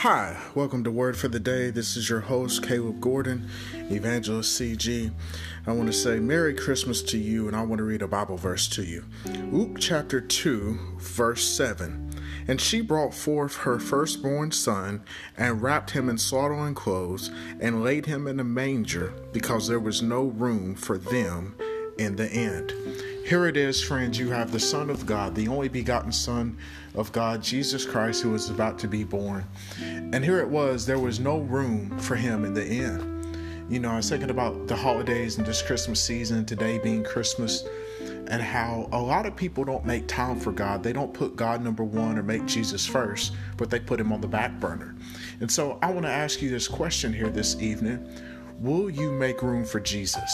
[0.00, 1.70] Hi, welcome to Word for the Day.
[1.70, 3.48] This is your host, Caleb Gordon,
[3.90, 5.10] Evangelist CG.
[5.66, 8.36] I want to say Merry Christmas to you, and I want to read a Bible
[8.36, 9.06] verse to you.
[9.50, 12.10] Luke chapter 2, verse 7.
[12.46, 15.02] And she brought forth her firstborn son,
[15.34, 20.02] and wrapped him in swaddling clothes, and laid him in a manger, because there was
[20.02, 21.56] no room for them
[21.96, 22.68] in the inn.
[23.26, 24.20] Here it is, friends.
[24.20, 26.56] You have the Son of God, the only begotten Son
[26.94, 29.44] of God, Jesus Christ, who was about to be born.
[29.80, 33.66] And here it was, there was no room for him in the inn.
[33.68, 37.64] You know, I was thinking about the holidays and this Christmas season, today being Christmas,
[38.28, 40.84] and how a lot of people don't make time for God.
[40.84, 44.20] They don't put God number one or make Jesus first, but they put him on
[44.20, 44.94] the back burner.
[45.40, 48.08] And so I want to ask you this question here this evening
[48.60, 50.30] Will you make room for Jesus?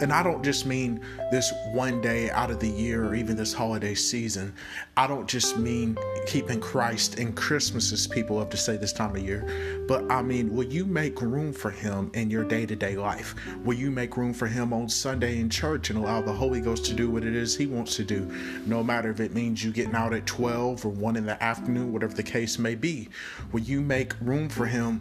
[0.00, 1.00] And I don't just mean
[1.30, 4.52] this one day out of the year or even this holiday season.
[4.96, 5.96] I don't just mean
[6.26, 9.84] keeping Christ in Christmas, as people love to say this time of year.
[9.88, 13.34] But I mean, will you make room for Him in your day to day life?
[13.64, 16.84] Will you make room for Him on Sunday in church and allow the Holy Ghost
[16.86, 18.30] to do what it is He wants to do?
[18.66, 21.92] No matter if it means you getting out at 12 or 1 in the afternoon,
[21.92, 23.08] whatever the case may be.
[23.52, 25.00] Will you make room for Him?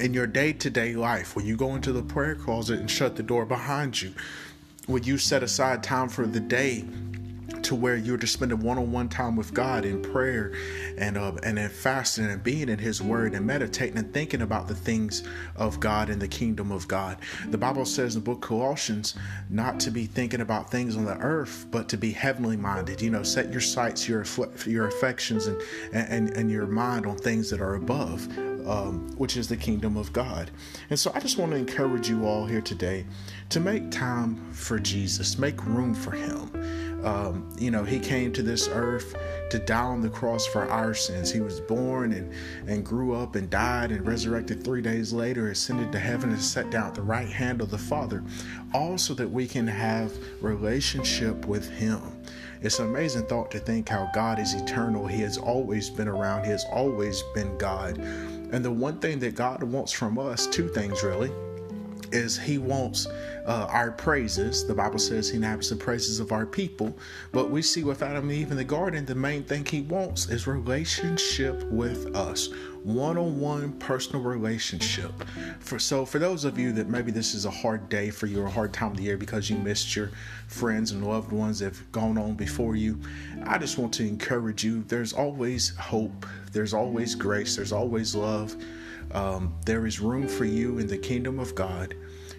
[0.00, 3.16] In your day to day life, when you go into the prayer closet and shut
[3.16, 4.12] the door behind you,
[4.88, 6.84] would you set aside time for the day
[7.62, 10.52] to where you're just spending one-on-one time with God in prayer
[10.98, 14.68] and uh, and in fasting and being in His Word and meditating and thinking about
[14.68, 15.24] the things
[15.56, 17.18] of God and the kingdom of God.
[17.48, 19.14] The Bible says in the book Colossians
[19.50, 23.02] not to be thinking about things on the earth, but to be heavenly minded.
[23.02, 24.24] You know, set your sights, your
[24.66, 25.60] your affections, and
[25.92, 28.28] and and your mind on things that are above
[28.66, 30.50] um, which is the kingdom of God.
[30.90, 33.06] And so I just want to encourage you all here today
[33.50, 36.50] to make time for Jesus, make room for Him.
[37.06, 39.14] Um, you know, He came to this earth
[39.50, 41.32] to die on the cross for our sins.
[41.32, 42.32] He was born and,
[42.68, 46.70] and grew up and died and resurrected three days later, ascended to heaven and sat
[46.70, 48.24] down at the right hand of the Father,
[48.74, 50.12] all so that we can have
[50.42, 52.00] relationship with Him.
[52.60, 55.06] It's an amazing thought to think how God is eternal.
[55.06, 56.44] He has always been around.
[56.44, 57.98] He has always been God.
[57.98, 61.30] And the one thing that God wants from us, two things really,
[62.16, 64.66] is He wants uh, our praises.
[64.66, 66.96] The Bible says He inhabits the praises of our people.
[67.32, 70.28] But we see with Adam and Eve in the garden, the main thing He wants
[70.28, 72.48] is relationship with us,
[72.82, 75.12] one-on-one personal relationship.
[75.60, 78.42] For so, for those of you that maybe this is a hard day for you,
[78.42, 80.10] or a hard time of the year because you missed your
[80.48, 82.98] friends and loved ones that have gone on before you,
[83.44, 84.82] I just want to encourage you.
[84.88, 86.26] There's always hope.
[86.52, 87.56] There's always grace.
[87.56, 88.56] There's always love.
[89.16, 91.94] Um, there is room for you in the kingdom of God.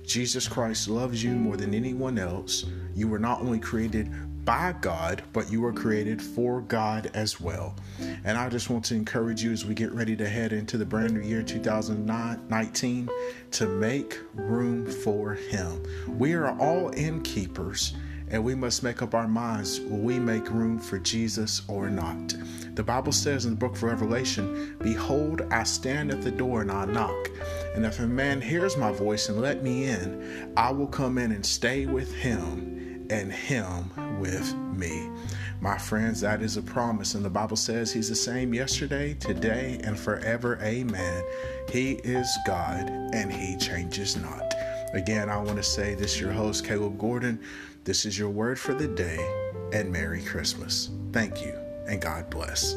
[0.06, 2.66] Jesus Christ loves you more than anyone else.
[2.94, 4.12] You were not only created
[4.46, 7.76] by God, but you were created for God as well.
[8.24, 10.86] And I just want to encourage you as we get ready to head into the
[10.86, 13.10] brand new year 2019
[13.52, 15.84] to make room for Him.
[16.08, 17.96] We are all innkeepers
[18.30, 22.36] and we must make up our minds will we make room for Jesus or not.
[22.76, 26.72] The Bible says in the book of Revelation, Behold, I stand at the door and
[26.72, 27.30] I knock.
[27.76, 31.32] And if a man hears my voice and let me in, I will come in
[31.32, 35.10] and stay with him and him with me.
[35.60, 37.16] My friends, that is a promise.
[37.16, 40.60] And the Bible says he's the same yesterday, today, and forever.
[40.62, 41.24] Amen.
[41.70, 44.57] He is God and he changes not.
[44.98, 47.40] Again, I want to say this is your host, Caleb Gordon.
[47.84, 49.20] This is your word for the day,
[49.72, 50.90] and Merry Christmas.
[51.14, 51.54] Thank you,
[51.88, 52.74] and God bless.